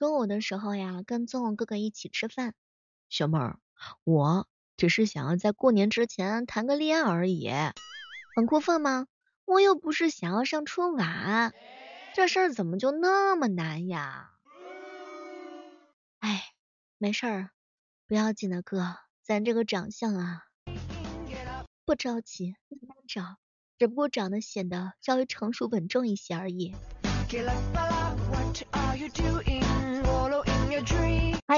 [0.00, 2.54] 中午的时候呀，跟宗文哥哥一起吃饭。
[3.10, 3.58] 小妹儿，
[4.02, 7.50] 我只是想要在过年之前谈个恋爱而已。
[8.34, 9.08] 很过分吗？
[9.44, 11.52] 我又不是想要上春晚，
[12.14, 14.30] 这事儿怎么就那么难呀？
[16.20, 16.44] 哎，
[16.96, 17.50] 没事儿，
[18.08, 20.44] 不要紧的哥，咱这个长相啊，
[21.84, 23.36] 不着急，慢慢找，
[23.78, 26.74] 只不过长得显得稍微成熟稳重一些而已。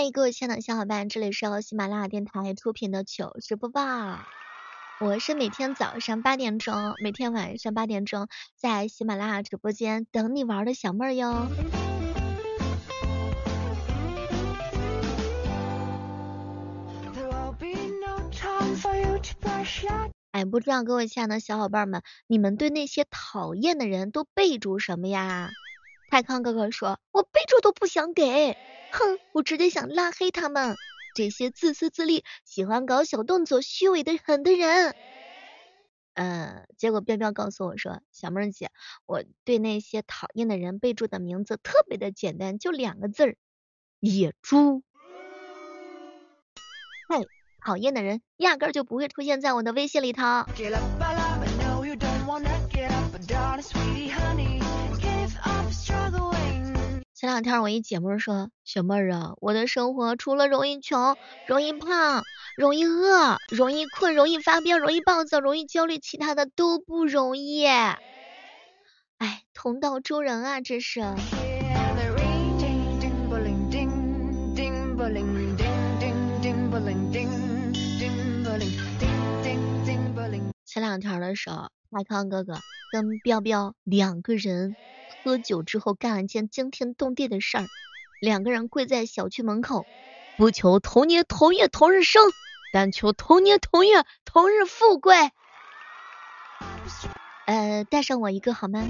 [0.07, 4.19] 迎各位亲爱的小伙伴，这里是由喜马拉雅电台出品的糗事播报。
[5.01, 11.47] 我是每天早上八点钟，每天晚上八点钟在喜马拉雅直播间等你玩的小妹儿哟。
[20.33, 25.51] 哎，不知道各位亲爱的小伙伴们，你们对那些讨厌的人都备注什么呀？
[26.11, 28.57] 泰康哥哥说，我备注都不想给，
[28.93, 30.77] 哼，我直接想拉黑他们，
[31.15, 34.95] 这些自私自利、喜欢搞小动作、虚伪的很的人。
[36.15, 38.71] 呃，结果彪彪告诉我说，小妹儿姐，
[39.07, 43.37] 我对那些讨厌的人备注的名字特别的简单，就两个字儿，
[43.99, 44.83] 野猪。
[47.09, 47.27] 嘿，
[47.65, 50.23] 讨厌的人压根儿就不会出现在我的微信里头。
[57.23, 62.25] 前两天我一姐妹说，小妹儿啊，我的生活除了容易穷、容易胖、
[62.57, 67.65] 容易饿、容易困、容易发飙、容易暴躁、容易焦虑，其他的都不容易。
[67.65, 68.03] 哎，
[69.55, 71.01] 同道中人啊，这是。
[80.67, 82.55] 前两天的时候，麦康哥哥
[82.91, 84.75] 跟彪彪两个人。
[85.23, 87.67] 喝酒之后干了件惊天动地的事儿，
[88.21, 89.87] 两个人跪在小区门口，
[90.37, 92.23] 不求同年同月同日生，
[92.73, 95.15] 但求同年同月同日富贵。
[97.47, 98.85] 呃，带上我一个好吗？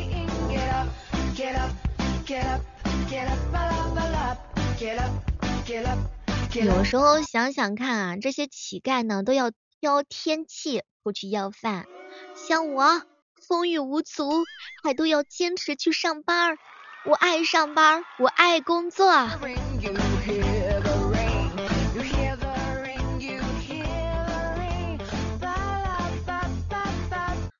[6.54, 9.50] 有时候想想看啊，这些乞丐呢都要
[9.80, 11.86] 挑天气出去要饭，
[12.34, 13.02] 像我。
[13.46, 14.44] 风雨无阻，
[14.82, 16.56] 还都要坚持去上班。
[17.04, 19.06] 我爱上班，我爱工作。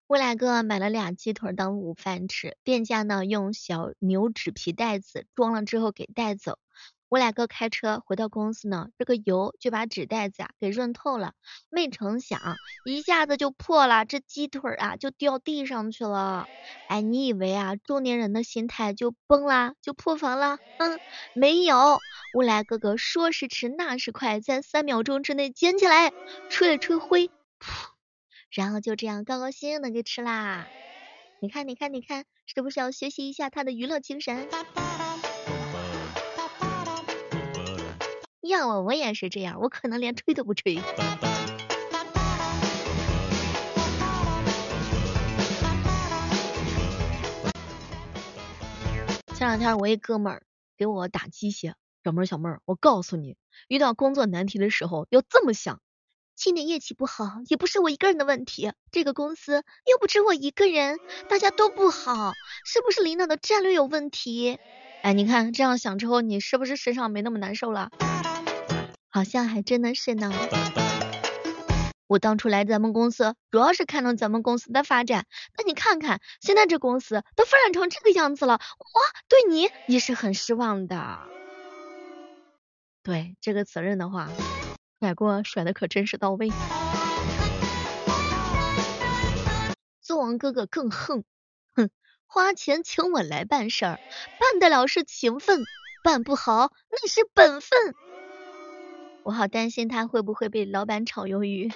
[0.07, 6.59] 我俩哥买了俩鸡腿当午饭吃，店家呢用小牛纸皮袋子装了之后给带走。
[7.13, 11.35] 我俩哥开车回到公司呢，这个油就把纸袋子啊给润透了，
[11.69, 12.41] 没成想
[12.87, 16.49] 一下子就破了，这鸡腿啊就掉地上去了。
[16.89, 20.57] 哎，你以为啊中年人的心态就崩啦，就破防了？
[20.79, 20.99] 嗯，
[21.35, 22.01] 没有。
[22.35, 26.15] 乌来哥哥说时迟那时快，在三秒钟之内捡起来，
[26.49, 27.91] 吹了吹灰，噗，
[28.51, 30.67] 然后就这样高高兴兴的给吃啦。
[31.43, 34.49] 你看，你看，你看，是不是要学习一下他的娱乐精神？
[38.43, 40.75] 要我我也是这样，我可能连吹都不吹。
[49.35, 50.43] 前两天我一哥们儿
[50.77, 53.37] 给我打鸡血，小妹儿小妹儿，我告诉你，
[53.69, 55.81] 遇到工作难题的时候要这么想，
[56.35, 60.99] 今年业绩不好也不是我一个人的问题，这个公司又不止我一个人，
[61.29, 62.33] 大家都不好，
[62.65, 64.59] 是不是领导的战略有问题？
[65.03, 67.91] 哎，你看这样想之后，你是不是身上没那么难受了？
[69.13, 70.33] 好像还真的是呢。
[72.07, 75.27] 我当初来咱们公司，主要是看中咱们公司的发展。
[75.57, 78.87] 那你看看，现在这公司都发展成这个样子了，我
[79.29, 81.19] 对你也是很失望的。
[83.03, 84.31] 对这个责任的话，
[84.99, 86.51] 甩锅甩的可真是到位。
[90.01, 91.25] 宗王哥哥更横，
[91.75, 91.91] 哼，
[92.27, 94.01] 花钱请我来办事儿，
[94.39, 95.63] 办得了是情分，
[96.03, 97.95] 办不好那是本分。
[99.25, 101.71] 我好担心他会不会被老板炒鱿鱼。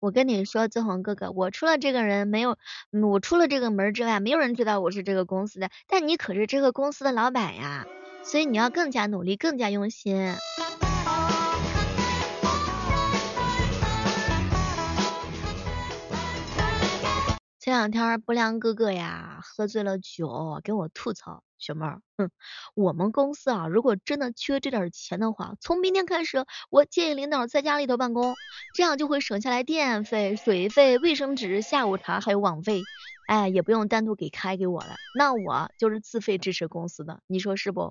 [0.00, 2.58] 我跟你说，曾红哥哥，我除了这个人没有，
[2.90, 5.70] 我出了这个门之外，没有人知道我是这个公司的。
[5.88, 7.86] 但你可是这个公司的老板呀，
[8.22, 10.34] 所以你要更加努力，更加用心。
[17.64, 21.42] 前两天不良哥哥呀，喝醉了酒，给我吐槽。
[21.58, 22.30] 小妹儿，哼，
[22.74, 28.34] 我们公司啊，如果真的缺这点钱的话，从明天开始，我建议领导在家里头办公，
[28.74, 32.82] 这样就会省下来电费、水费、卫生纸、下午茶还有网费。
[33.28, 37.88] 哎，也不用单独给开给我了，那我就是自费支持公司的，你说是不？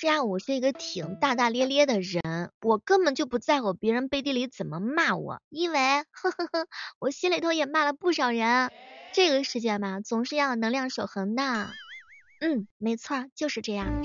[0.00, 2.22] 实呀，我是一个挺大大咧咧的人，
[2.62, 5.78] 我根本就不在乎别人背地里怎么骂我，因为
[6.10, 6.66] 呵呵呵，
[6.98, 8.70] 我心里头也骂了不少人。
[9.12, 11.68] 这个世界嘛，总是要能量守恒的。
[12.40, 14.00] 嗯，没错，就是这样。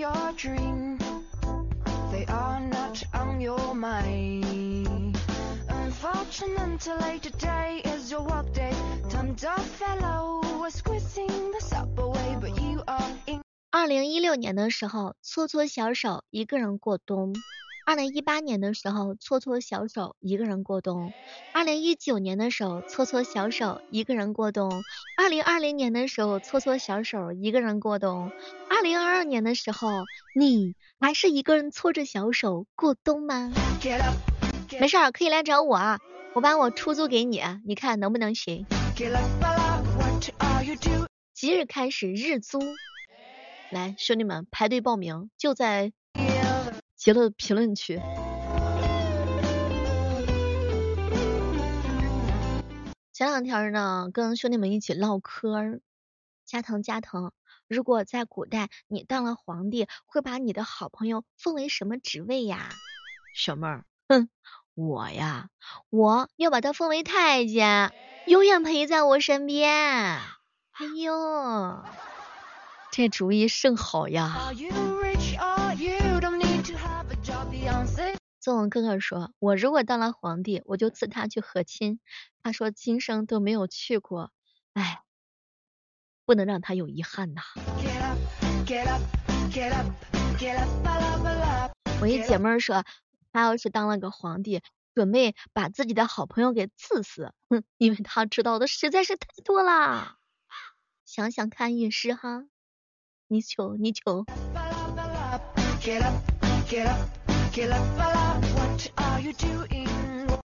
[13.77, 17.33] 二零一六年的时候，搓搓小手一个人过冬；
[17.85, 21.11] 二零一八年的时候，搓搓小手一个人过冬；
[21.51, 24.69] 二零一九年的时候，搓搓小手一个人过冬；
[25.17, 28.31] 二零二零年的时候，搓搓小手一个人过冬；
[28.69, 33.51] 二零二二年的时候，你还是一个人搓着小手过冬吗？
[34.79, 35.99] 没事儿，可以来找我，啊，
[36.33, 38.65] 我把我出租给你，你看能不能行？
[41.33, 42.59] 即日开始日租。
[43.71, 45.91] 来，兄弟们排队报名，就在
[46.95, 47.99] 杰乐评论区。
[53.11, 55.79] 前两天呢，跟兄弟们一起唠嗑，
[56.45, 57.31] 加藤加藤，
[57.67, 62.69] 如果在古代你当了皇帝，会把你的好朋友封为什么职位呀？
[63.33, 64.29] 小妹儿，哼，
[64.75, 65.49] 我呀，
[65.89, 67.91] 我要把他封为太监，
[68.27, 69.71] 永远陪在我身边。
[69.71, 71.83] 哎呦！
[72.97, 74.53] 这主意甚好呀！
[78.39, 81.99] 宗文哥哥说，我如果当了皇帝，我就赐他去和亲。
[82.41, 84.31] 他说今生都没有去过，
[84.75, 85.01] 哎，
[86.25, 87.41] 不能让他有遗憾呐。
[91.99, 92.85] 我一姐妹说，
[93.33, 94.61] 他要是当了个皇帝，
[94.93, 100.15] 准备把自己的好朋友给赐死，哼，因为他知道的实在是太多啦。
[101.03, 102.45] 想想看也是哈。
[103.27, 104.25] 你求你求。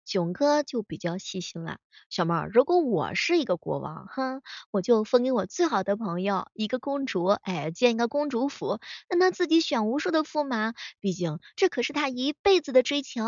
[0.06, 1.78] 囧哥就比较细心了，
[2.10, 4.42] 小妹儿，如果我是一个国王，哼，
[4.72, 8.80] 我就分给我最好的朋友一个公主，哎，建一个公主府，
[9.10, 13.24] 让他自己选无数的驸马，毕竟这可是他一辈子的追求。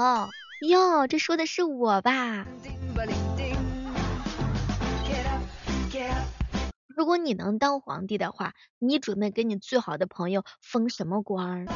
[0.68, 2.46] 哟，这说的是我吧？
[6.98, 11.68] 如果你能当皇帝的话，你准备给你最好的朋友封什么官？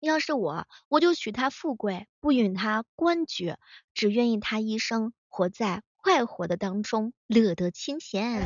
[0.00, 3.58] 要是我，我就许他富贵，不允他官爵，
[3.92, 8.40] 只愿意他一生活在快活的当中，乐得清闲。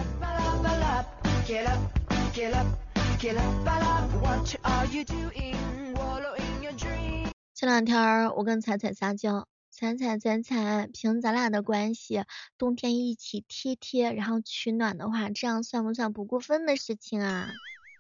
[7.55, 9.47] 前两天我跟彩彩撒娇。
[9.81, 12.25] 彩彩彩彩，凭咱俩的关系，
[12.59, 17.49] 冬天一起贴贴，然后取暖的话，这样算不算不过分的事情啊？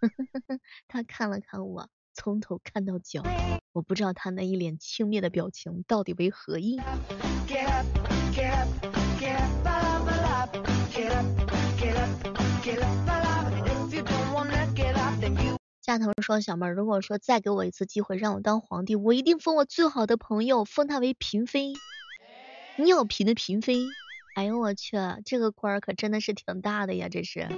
[0.89, 3.23] 他看了看我，从头看到脚，
[3.73, 6.81] 我不知道他那一脸轻蔑的表情到底为何意。
[7.47, 7.87] Get up,
[8.35, 8.69] get up,
[9.21, 9.39] get
[13.07, 13.18] up,
[15.89, 21.73] 夏头说：“小妹儿，如果说再给我一次机会让我当皇帝，我一定封我最好的朋友，封他为嫔妃，
[22.77, 23.79] 尿频的嫔妃。
[24.35, 27.49] 哎呦我去，这个官儿可真的是挺大的呀，这是。”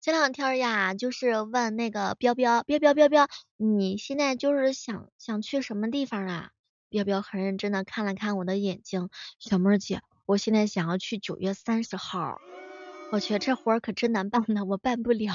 [0.00, 6.50] 前两天呀，就是问那个彪彪，彪彪彪彪，你现在就是想想去什么地方啊？
[6.92, 9.08] 彪彪很认真的看了看我的眼睛，
[9.38, 12.38] 小妹儿姐，我现在想要去九月三十号。
[13.10, 15.34] 我去，这活儿可真难办呢，我办不了。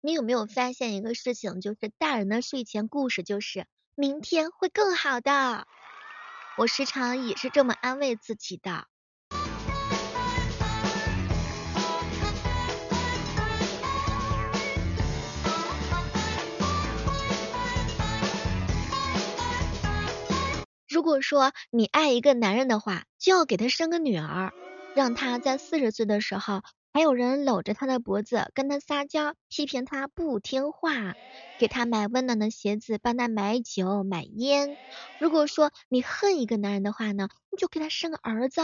[0.00, 3.66] 你有没有发现一个事情，就是大人的睡前故事就是。
[3.94, 5.66] 明天会更好的，
[6.56, 8.86] 我时常也是这么安慰自己的。
[20.88, 24.52] 如果说你爱一个男人的话，就要给他生个女儿，
[24.94, 31.14] 让他在四十岁的时候还有人搂着他的脖子跟他撒娇，批评他不听话，
[31.58, 34.76] 给他买温暖的鞋子，帮他买酒买烟。
[35.18, 38.60] 如果说你恨一个男人的话呢，你就给他生个儿子，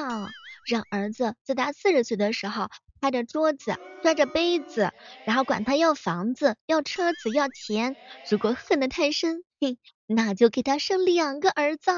[0.66, 2.68] 让儿子在他四十岁的时候
[3.00, 4.92] 拍着桌子摔着杯子，
[5.24, 7.96] 然后管他要房子要车子要钱。
[8.30, 11.90] 如果恨得太深，嘿，那就给他生两个儿子。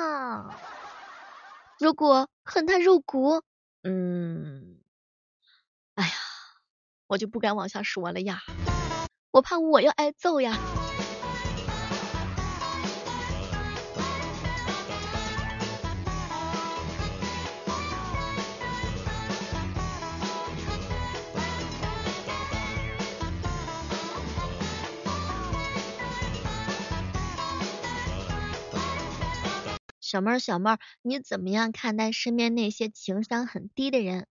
[1.81, 3.43] 如果恨他入骨，
[3.83, 4.80] 嗯。
[5.95, 6.13] 哎呀，
[7.09, 8.43] 我就不敢往下说了呀，
[9.33, 10.59] 我怕我要挨揍呀。
[30.01, 34.27] 小妹儿，小妹儿，你怎么样看待身边那些情商很低的人？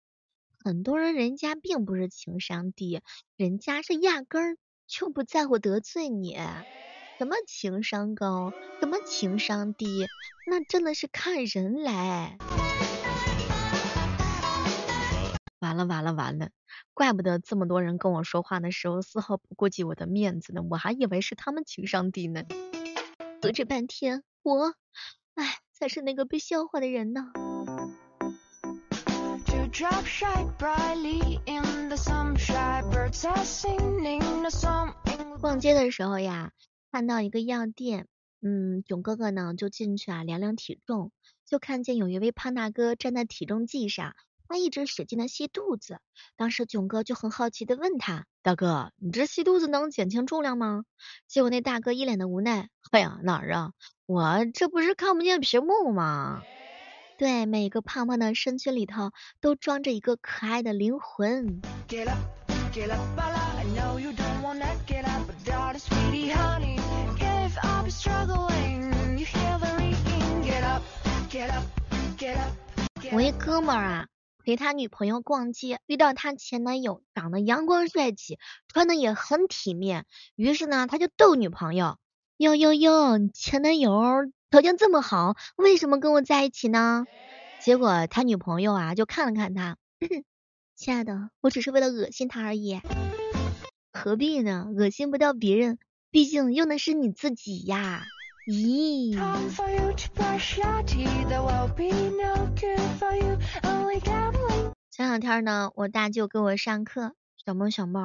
[0.65, 3.03] 很多人人家并不是情商低，
[3.37, 4.57] 人家是压根儿
[4.87, 6.39] 就不在乎得罪你。
[7.19, 10.07] 什么情商高，什么情商低，
[10.47, 12.39] 那真的是看人来。
[15.59, 16.49] 完了完了完了，
[16.95, 22.43] 怪不得这么多人跟我说话的时候丝毫不顾及我的面子呢，我还以为是他们情商低呢。
[23.43, 24.75] 隔这半天，我，
[25.35, 27.33] 哎，才是那个被笑话的人呢。
[35.41, 36.53] 逛街的时候呀，
[36.93, 38.07] 看到一个药店，
[38.41, 41.11] 嗯，囧哥哥呢就进去啊量量体重，
[41.45, 44.15] 就看见有一位胖大哥站在体重计上，
[44.47, 45.99] 他一直使劲的吸肚子。
[46.37, 50.85] 当时囧哥就很好奇的问他，大哥，你这吸肚子能减轻重量吗？
[51.27, 53.73] 结果那大哥一脸的无奈，哎呀哪儿啊，
[54.07, 56.45] 我这不是看不见屏幕吗？
[57.25, 61.63] 对，每个胖胖的身躯里头都装着一个可爱的灵魂。
[73.11, 74.07] 我一哥们儿啊，
[74.45, 78.39] 陪他女朋友逛街，遇到他前男友，长得阳光帅气，
[78.69, 80.05] 穿的也很体面，
[80.37, 81.97] 于是呢，他就逗女朋友：
[82.39, 83.93] 哟哟哟，前男友。
[84.51, 87.05] 条件这么好，为什么跟我在一起呢？
[87.61, 89.77] 结果他女朋友啊就看了看他，
[90.75, 92.81] 亲爱的，我只是为了恶心他而已。
[93.93, 94.67] 何必呢？
[94.77, 95.79] 恶心不掉别人，
[96.11, 98.05] 毕竟用的是你自己呀。
[98.49, 99.15] 咦？
[104.91, 107.15] 前两天呢，我大舅给我上课，
[107.45, 108.01] 小妹小妹，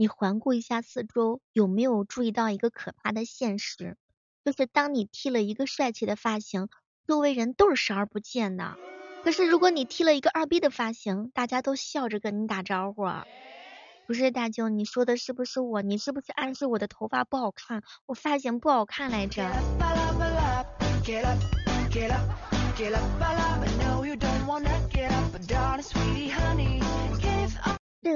[0.00, 3.98] 你环顾一下四周，有没有注意到一个可怕的现实？
[4.42, 6.70] 就是当你剃了一个帅气的发型，
[7.06, 8.78] 周围人都是视而不见的。
[9.22, 13.04] 可是如果你剃了一个二逼的发型，大家都笑着跟你打招呼。
[14.06, 15.82] 不是大舅，你说的是不是我？
[15.82, 19.46] 你是不是暗示我的头发不好看，我发型不好看来着？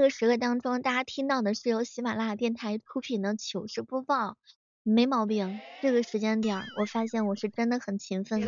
[0.05, 4.37] 个时刻当中，大家听到的是由喜马拉雅电台出品的糗事播报。
[4.83, 8.43] 没毛病，这个时间点我发现我是真的很勤奋。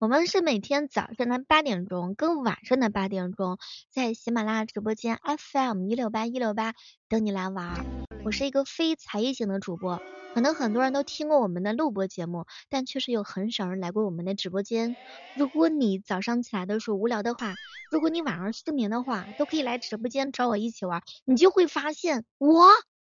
[0.00, 3.56] 我们是每天早上的八点钟跟晚上的八点钟，
[3.88, 6.74] 在喜马拉雅直播间 FM 一六八一六八
[7.08, 7.84] 等你来玩。
[8.24, 10.00] 我是一个非才艺型的主播，
[10.32, 14.96] 可能很多人都听过我们的录播节目，但确实有很少人来过我们的直播间。
[15.36, 17.54] 如果你早上起来的时候无聊的话，
[17.90, 22.66] 如果你晚上失眠的话，都可以来直播间找我一起玩，你就会发现我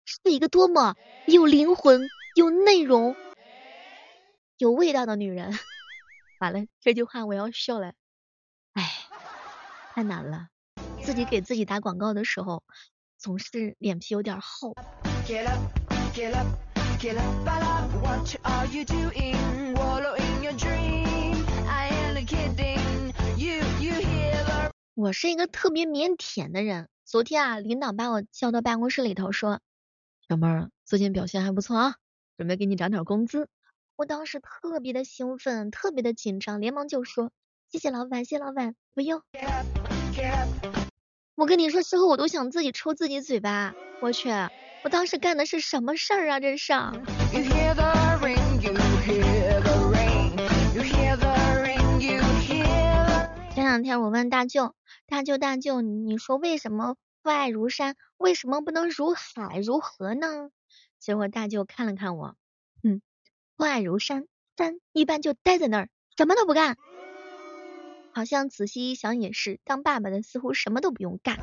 [0.04, 0.94] 是一个多么
[1.26, 2.08] 有灵魂。
[2.34, 3.16] 有内容、
[4.58, 5.58] 有味道的女人，
[6.38, 7.94] 完了这句话我要笑了，
[8.74, 8.88] 哎，
[9.92, 10.48] 太难了，
[11.02, 12.62] 自己给自己打广告的时候，
[13.18, 14.74] 总是脸皮有点厚。
[24.94, 29.60] 我是一个特别腼腆的人，昨天啊，领导把我叫到办公室里头说，
[30.28, 31.96] 小妹儿最近表现还不错啊。
[32.36, 33.48] 准备给你涨点工资，
[33.96, 37.32] 我当时特别的兴奋，特别的紧张，连忙就说
[37.68, 39.22] 谢谢老板，谢老板，不用。
[41.38, 44.28] 我跟你说，事后我都想自己抽自己嘴巴，我去，
[44.82, 46.40] 我当时干的是什么事儿啊？
[46.40, 46.72] 这是。
[53.54, 54.74] 前两天我问大舅，
[55.06, 60.50] 大舅大舅，你说为什么父爱如山，为什么不能如海如河呢？
[60.98, 62.34] 结果大舅看了看我，
[62.82, 63.00] 嗯，
[63.56, 64.26] 父爱如山，
[64.56, 66.76] 山一般就待在那儿，什么都不干。
[68.12, 71.38] 好像仔细一想也是，当爸爸的似乎什么都不用干。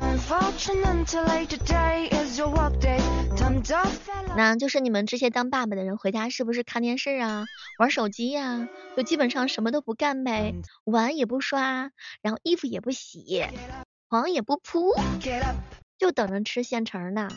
[4.36, 7.46] 那就是你们这些当爸爸的人回家是不是看电视啊，
[7.78, 10.54] 玩手机呀，就基本上什么都不干呗，
[10.84, 13.46] 碗也不刷，然后衣服也不洗，
[14.10, 14.92] 床也不铺，
[15.98, 17.28] 就等着吃现成的。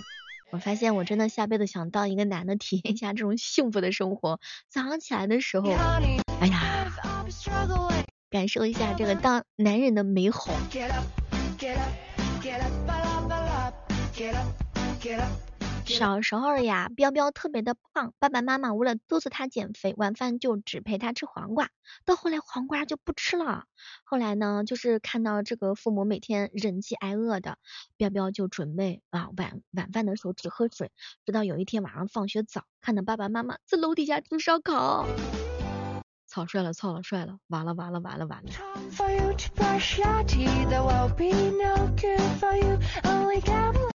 [0.51, 4.39] 我发现我真的下辈子想当一个男的，体验一下这种幸福的生活。
[4.67, 5.69] 早上起来的时候，
[6.41, 6.91] 哎呀。
[8.29, 10.53] 感受一下这个当男人的美好。
[15.85, 21.69] 小时候呀，彪彪特别的胖，爸爸妈妈为了督促他减肥，晚饭就只陪他吃黄瓜。
[22.05, 23.63] 到后来黄瓜就不吃了。
[24.03, 27.57] 后来呢，就是看到这个父母每天忍饥挨饿的，
[27.97, 30.91] 彪彪就准备啊晚晚饭的时候只喝水。
[31.25, 35.07] 直到有一天晚上放学早，看到爸爸妈妈在楼底下吃烧烤。
[36.29, 38.51] 草率了，草了，帅了，完了，完了，完了，完了。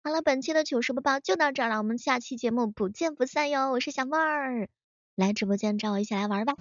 [0.03, 3.71] 好了，本期的糗事播报就到这儿了，我们下期节目不见不散哟！
[3.71, 4.67] 我是小妹儿，
[5.15, 6.53] 来直播间找我一起来玩吧。